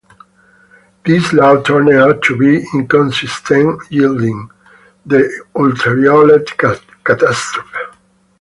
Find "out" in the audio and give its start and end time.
1.93-2.23